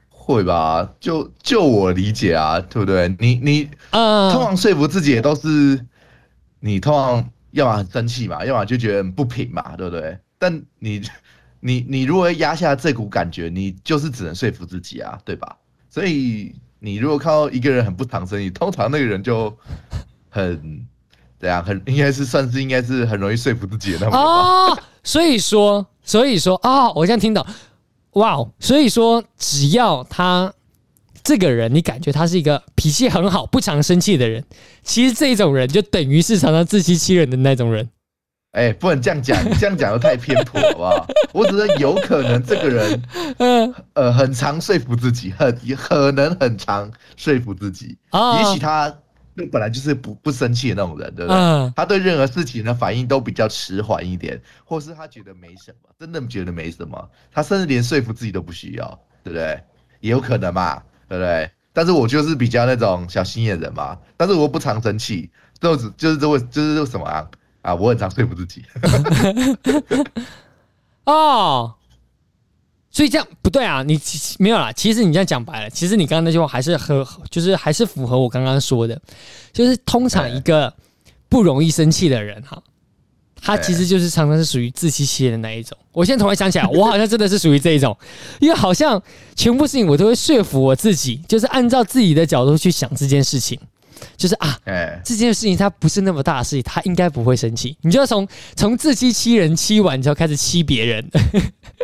[0.10, 0.90] 会吧？
[1.00, 3.14] 就就我理解啊，对不对？
[3.20, 5.86] 你你啊，通常说服自己也都是
[6.60, 10.18] 你通常要么很生气嘛，要么就觉得很不平嘛，对不对？
[10.40, 11.02] 但你
[11.60, 15.58] 你你如果压下这股感觉，你就是只能说服自己啊，对吧？
[15.94, 19.56] 所以你如果看到一个人很不常生气，通常那个人就
[20.28, 20.84] 很
[21.40, 24.76] 怎样，很应该是算是应该是很容易说服自己的那种哦。
[25.04, 27.46] 所以说，所以说啊、我现在听到，
[28.14, 30.52] 哇哦，所以说只要他
[31.24, 34.44] 这个人，你感觉他是一个脾气很好、不常生气的人，
[34.82, 37.88] 其实这种人就等于是常常自欺欺人的那种人。
[38.54, 41.08] 哎、欸，不能这样讲，你 这样讲又太偏颇，好不好？
[41.34, 43.02] 我只是有可能这个人，
[43.40, 47.98] 嗯，呃，很常说服自己，很可能很常说服自己。
[48.12, 48.96] 啊，也许他
[49.52, 51.36] 本来就是不不生气的那种人，对不对？
[51.36, 58.88] 嗯，他对任何事情的反应都比较迟缓一点，或是他觉得没什么，真的觉得没什么，他甚至连说服自己都不需要，
[59.24, 59.60] 对不对？
[60.00, 60.76] 也有可能嘛，
[61.10, 61.50] 对不对？
[61.74, 67.28] 但是我就是比较那种小心眼人嘛，但是我不常生气，就是就是这为就是什么啊？
[67.64, 68.64] 啊，我很常说服自己。
[71.06, 71.74] 哦，
[72.92, 73.82] 所以这样不对啊！
[73.84, 74.00] 你
[74.38, 74.72] 没有啦。
[74.72, 79.02] 其实你这样讲白了，其实你刚刚那句话还是和，就是还是符合我刚刚说的，
[79.52, 80.74] 就是通常一个
[81.28, 82.62] 不容易生气的人哈，
[83.42, 85.78] 他其实就是常常是属于自欺欺人的那一种。
[85.92, 87.98] 我现在突然想起来，我好像真的是属于这一种，
[88.40, 89.02] 因为好像
[89.36, 93.60] 全部事情我都会说服我自己，就是按照自己的角度去想这件事情。
[94.18, 97.78] 就是啊，欸、这件事情它不是那么大的事情，他应该不会生气。
[97.82, 101.06] 你就要从从自欺欺人欺完之后开始欺别人，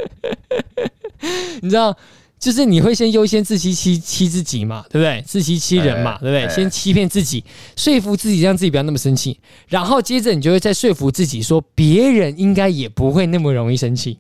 [1.62, 1.96] 你知道，
[2.40, 5.22] 就是你会先优先自欺欺欺自己嘛，对不对？
[5.26, 6.42] 自欺欺人嘛，欸、对不对？
[6.48, 7.44] 欸、先欺骗自己，
[7.76, 14.20] 说服自己，让自己不要那么生气，然后接着你就会再说服自己说，别人应该也不会那么容易生气。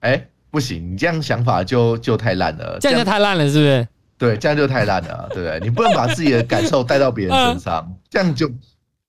[0.00, 3.86] 哎、欸，不行，你这样想法就就太烂了，这样就太烂了，是不是？
[4.18, 5.60] 对，这样就太烂了，对不对？
[5.60, 8.50] 你不能把自己的感受带到别人身上，呃、这样就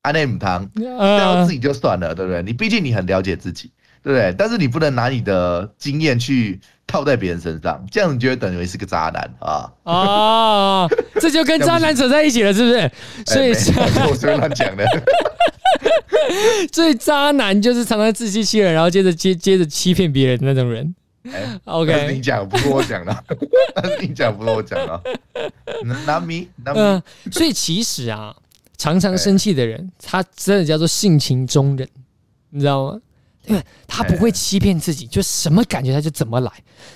[0.03, 2.43] 安内姆汤，带到自己就算了，对不对？
[2.43, 3.71] 你毕竟你很了解自己，
[4.03, 4.33] 对不对？
[4.37, 9.71] 但是你不能拿你的经验去套在别人身上，这样你就会等于是个渣男啊！
[9.83, 12.91] 哦，这就跟渣男扯在一起了，是不是？
[13.25, 14.85] 所以、欸、我随便乱讲的。
[16.71, 20.93] 所以渣男就是常常自欺欺人，然后接着接接着欺骗别人的那种人。
[21.23, 23.23] 哎，OK，你讲不是我讲的，
[23.99, 25.01] 你讲不是我讲的
[25.83, 27.03] ，Not me，Not me。
[27.31, 28.35] 所以其实啊，
[28.77, 31.87] 常常生气的人，他真的叫做性情中人，
[32.49, 32.99] 你知道吗？
[33.45, 36.51] 因为他不会欺骗自己，就什么感觉他就怎么来，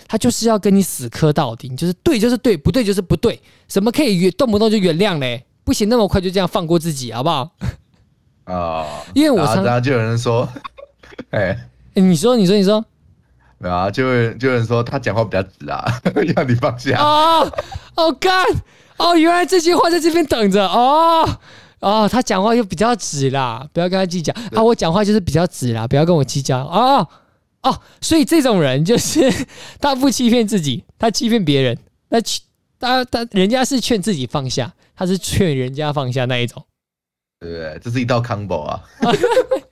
[0.07, 5.45] 他就是要跟你死磕到底，就是对就是对，不对就是不对，什么可以原动不动就原谅嘞？
[5.65, 7.55] 不行，那么快就这样放过自己，好不好？
[8.45, 10.47] 啊，因为我常常就有人说，
[11.31, 12.85] 哎，你说，你说，你说。
[13.69, 15.85] 啊，就会就有人说他讲话比较直啊，
[16.35, 17.01] 要你放下。
[17.01, 17.51] 哦，
[17.95, 18.45] 哦干，
[18.97, 21.39] 哦，原来这句话在这边等着哦，
[21.79, 24.61] 哦，他讲话又比较直啦，不要跟他计较啊。
[24.61, 27.07] 我讲话就是比较直啦，不要跟我计较哦
[27.63, 29.31] 哦，所以这种人就是
[29.79, 31.77] 他不欺骗自己，他欺骗别人，
[32.09, 32.19] 那
[32.79, 36.65] 他他人家是劝自己放下，他是劝人家放下那一种。
[37.39, 38.81] 对对，这是一道 combo 啊。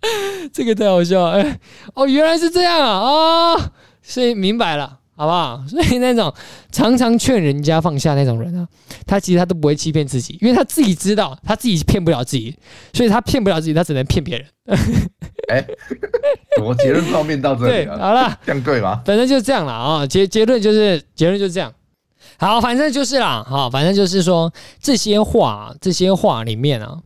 [0.52, 1.60] 这个太好笑了，哎，
[1.94, 3.70] 哦，原来是这样啊，哦，
[4.02, 5.62] 所以明白了，好不好？
[5.68, 6.32] 所以那种
[6.70, 8.66] 常常劝人家放下那种人啊，
[9.06, 12.56] 他其实他都不会欺骗自己，因为他自己知道他自己骗不了自己，
[12.92, 14.46] 所以他骗不了自己，他只能骗别人。
[15.48, 15.66] 哎，
[16.62, 19.02] 我结论方面到这里了，好了，这样对吗？
[19.04, 21.72] 反正就是这样了啊，结结论就是结论就是这样。
[22.36, 26.98] 好，反正就是啦，好，反正就是说这些话，这些话里面啊。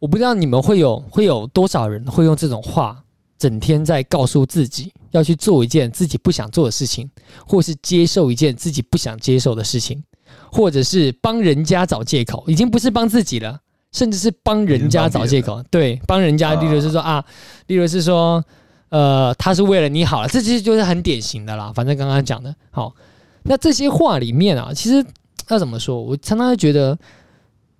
[0.00, 3.00] 我不知道你们会有会有多少人会用这种话，
[3.38, 7.08] 整天在告诉自己要去做一件自己不想做的事情，
[7.46, 10.02] 或是接受一件自己不想接受的事情，
[10.50, 13.60] 或者是帮人家找借口，已经不是帮自己了，
[13.92, 15.62] 甚至是帮人家找借口。
[15.70, 17.22] 对，帮人家，例如是说啊，
[17.66, 18.42] 例如是说，
[18.88, 21.70] 呃，他是为了你好了，这其实就是很典型的啦。
[21.74, 22.94] 反正刚刚讲的，好，
[23.42, 25.04] 那这些话里面啊，其实
[25.48, 26.00] 要怎么说？
[26.00, 26.98] 我常常会觉得。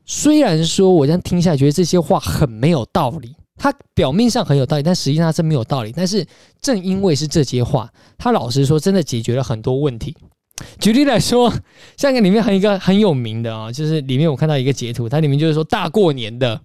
[0.05, 5.93] 虽然说我这样听下来觉得这些话很没有道理，他表面上很有道理，但实际上是没有道理。
[5.95, 6.27] 但是
[6.61, 10.17] 正因为是这些话，他老实说真的解决了很多问题。
[10.79, 11.51] 举例来说，
[11.97, 16.61] 像里面还有一个很有名的啊，就是里面我看到一个截图，它里面就是说大过年的，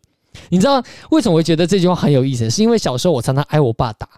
[0.49, 2.49] 你知道为什么我会觉得这句话很有意思？
[2.49, 4.09] 是因为小时候我常常挨我爸打，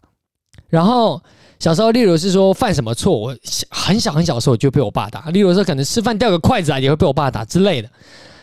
[0.68, 1.22] 然后
[1.60, 3.38] 小时候例如是说犯什么错，我
[3.70, 7.90] 很小很小的时候就被我爸打，例如说可能吃饭掉个筷子啊，也会被我爸打之类的。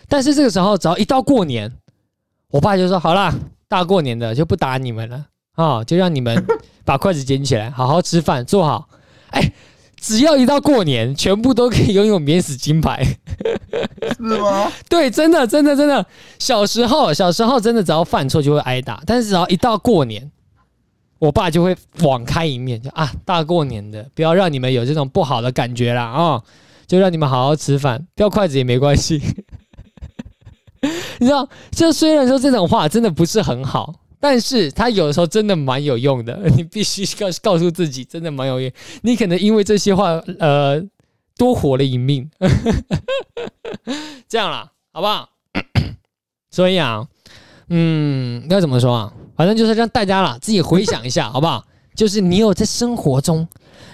[0.09, 1.73] 但是这个时候，只要一到过年，
[2.51, 3.35] 我爸就说：“好啦，
[3.69, 5.17] 大过年的就不打你们了
[5.55, 6.45] 啊、哦，就让你们
[6.85, 8.89] 把筷子捡起来，好好吃饭，坐好。”
[9.31, 9.53] 哎，
[9.97, 13.05] 只要一到过年，全部都可以拥有免死金牌。
[14.17, 14.71] 是吗？
[14.89, 16.05] 对，真的，真的，真的。
[16.39, 20.31] 小时候，小时候真的只要犯错就会挨打，但是只要一到过年，
[21.19, 26.45] 我爸就会网开一面，就啊，大过年的，不要让你们有这种不好的感觉啦啊、哦，
[26.87, 29.21] 就让你们好好吃饭，掉筷子也没关系。
[31.19, 33.95] 你知道，就虽然说这种话真的不是很好。
[34.21, 38.73] 但是他有的时候真的蛮有用的， 你必须告告诉自己，真的蛮有用。
[39.03, 40.83] 你可能因为这些话，呃，
[41.37, 42.31] 多活了一命。
[44.27, 45.29] 这样啦，好不好？
[46.51, 47.07] 所以啊，
[47.69, 49.13] 嗯，该怎么说啊？
[49.37, 51.63] 反正就是让大家啦自己回想一下，好不好？
[51.95, 53.47] 就是你有在生活中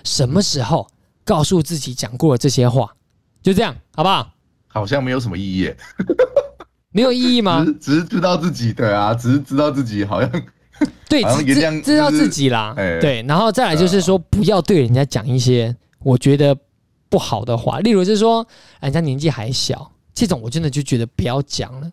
[0.05, 0.87] 什么时候
[1.24, 2.88] 告诉自己讲过了这些话？
[3.42, 4.31] 就这样，好不好？
[4.68, 5.74] 好像没有什么意义。
[6.92, 7.64] 没有意义吗？
[7.64, 10.31] 只是只是知道自己的啊，只是知道自己好像
[11.09, 16.57] 对，好像知知道自己啦，欸、对，然后再来就是说，不要对人家讲一些我觉得
[17.09, 18.46] 不好的话，例如就是说
[18.81, 21.90] 人家年纪还小，这种我真的就觉得不要讲了，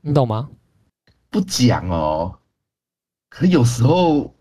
[0.00, 0.48] 你懂吗？
[1.30, 2.34] 不讲哦，
[3.30, 4.34] 可有时候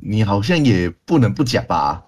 [0.00, 2.05] 你好像也不能不讲吧。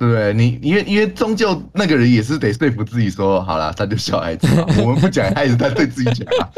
[0.00, 0.32] 对不对？
[0.32, 6.48] 你因为因为终究那个人也是得说服自己说好了，他就小孩子嘛， 我们不讲，他也是在对自己讲啊，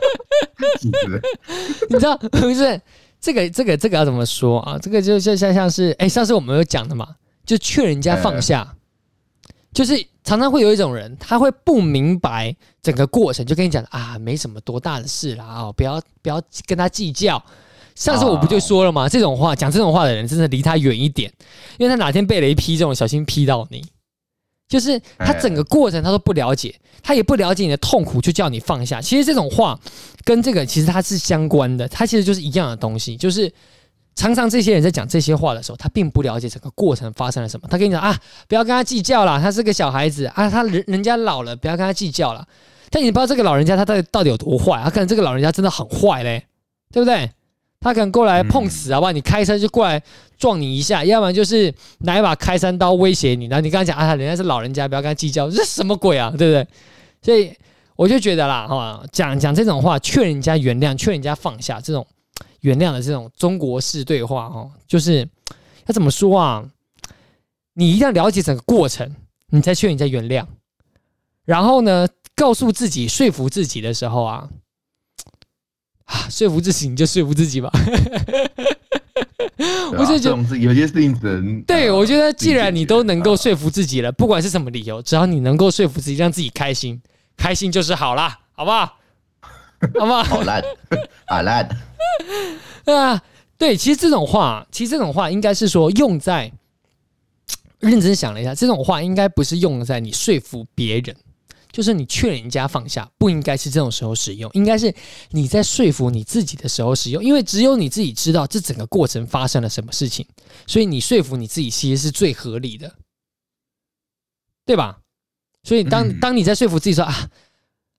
[0.80, 1.22] 是不是？
[1.90, 2.80] 你知道 不是？
[3.20, 4.78] 这个这个这个要怎么说啊？
[4.80, 7.06] 这个就就像像是哎，上次我们有讲的嘛，
[7.44, 17.44] 就劝人家放下，欸、就是常常会有一种人，他会不明白整个过程，就跟你讲啊，没什么多大的事啦，哦，不要不要跟他计较。
[17.98, 19.08] 上次我不就说了吗？
[19.08, 21.32] 这种话讲这种话的人，真的离他远一点，
[21.78, 23.84] 因为他哪天被雷劈，这种小心劈到你。
[24.68, 29.00] 就是他整个过程他都不了解，他也不了解你的痛苦，就叫你放下。
[29.00, 29.78] 其实这种话
[30.24, 33.16] 跟这个其实它是相关的，它其实就是一样的东西。
[33.16, 33.52] 就是
[34.14, 37.66] 常常这些人在讲这些话的时候，他并不了解整个过程发生了什么。
[37.68, 42.46] 他跟你讲啊，不要跟他计较了，他是个小孩子啊，他人人家老了，不要跟他计较了。
[42.90, 46.44] 但你不知道这个老人家他到底到底有多坏，他可能这个老人家真的很坏嘞，
[46.92, 47.30] 对不对？
[47.80, 49.12] 他可能过来碰瓷，好不好？
[49.12, 50.02] 你开车就过来
[50.36, 53.46] 撞你一下，要不然就是拿一把开山刀威胁你。
[53.46, 56.28] 然后你刚才讲啊，人家是老人家，不要跟他计较，这是什么鬼啊？
[56.36, 56.66] 对不对？
[57.22, 57.52] 所以
[57.94, 62.04] 我就觉得啦，哈，讲讲这种话，劝人家原谅，劝人家放下，这种
[62.62, 65.20] 原谅的这种中国式对话，哈，就是
[65.86, 66.64] 要怎么说啊？
[67.74, 69.14] 你一定要了解整个过程，
[69.50, 70.44] 你才劝人家原谅。
[71.44, 74.48] 然后呢，告诉自己，说服自己的时候啊。
[76.08, 77.70] 啊，说服自己你就说服自己吧。
[79.92, 87.00] 我就觉得有些事情只能对，我觉得既然你都能够说服自己了，不管是什么理由，只要你能够说服自己，让自己开心，
[87.36, 88.96] 开心就是好啦，好不好？
[89.98, 90.22] 好不好？
[90.24, 90.62] 好烂，
[91.26, 91.68] 好烂
[92.86, 93.22] 啊！
[93.58, 96.50] 对，其实这种话，其实这种话应该是说用在
[97.80, 101.14] 认真想了一下，这种话应该不是用在你说服别人。
[101.70, 104.94] 就是你劝人家放下，不应该是这种时候使用，应该是
[105.30, 110.26] 你在说服你自己的时候使用，因为只有你自己知道这整个过程发生了什么事情，
[110.66, 112.94] 所以你说服你自己其实是最合理的，
[114.64, 114.98] 对吧？
[115.62, 117.28] 所以当当你在说服自己说啊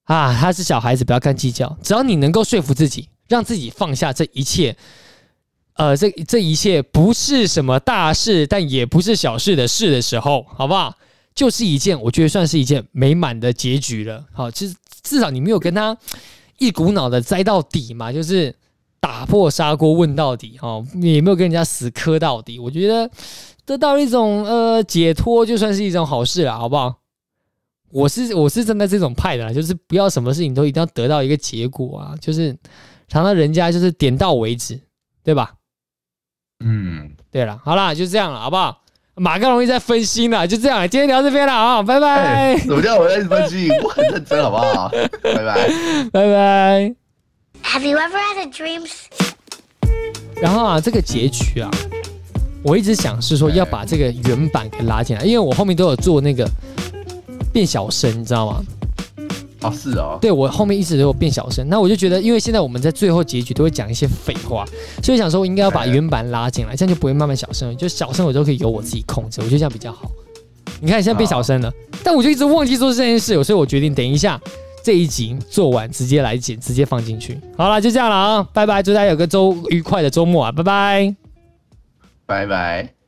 [0.05, 4.75] 啊，他是小孩子，不要干计较，只要你能够说服自己，让自己放下这一切，
[5.73, 10.97] 呃，这这一切不是什么大事，但也不是小事的事的时候，好不好？
[11.39, 14.25] 就是一件，我觉得算是一件美满的结局了。
[14.33, 15.97] 好，其实至少你没有跟他
[16.57, 18.53] 一股脑的栽到底嘛，就是
[18.99, 20.57] 打破砂锅问到底。
[20.61, 22.59] 哦，也没有跟人家死磕到底。
[22.59, 23.09] 我觉得
[23.65, 26.93] 得到一种呃解脱，就算是一种好事了，好不好？
[27.89, 32.51] 我是我是站在这种派的啦，就是不要什么事情都一定要得到一个结果啊，就是
[33.07, 34.77] 常常人家就是点到为止，
[35.23, 35.53] 对吧？
[36.59, 38.83] 嗯，对了，好啦，就这样了，好不好？
[39.19, 42.57] 马更容易在分心了，就这样，今天聊这边了啊，拜拜。
[42.59, 43.69] 怎么叫我在分心？
[43.83, 44.89] 我很认真，好不好？
[45.21, 45.69] 拜拜，
[46.11, 46.95] 拜拜。
[47.61, 48.89] Have you ever had a dream？
[50.41, 51.69] 然后啊，这个结局啊，
[52.63, 56.49] 我一直想是说要把这个原版给拉进来，因为我后面都有做那个
[57.51, 58.63] 变小声，你知道吗？
[59.61, 64.65] 啊，是哦，对，我后面一直都有变小声，那我就觉得，因为现在我们在最后结局都会讲一些废话，
[65.03, 70.09] 所以想说我应该要把原版拉进来，这样就不会慢慢小声，就小声我都可以由我自己控制，我觉得这样比较好。
[70.79, 71.69] 你看现在变小声了，
[72.03, 74.39] 但我就一直忘记做这件事，所以我决定等一下
[74.81, 77.37] 这一集做完直接来剪，直接放进去。
[77.57, 81.15] 好了，就这样了啊，拜拜，祝大家有个周愉快的周末啊，拜拜，
[82.25, 82.98] 拜拜。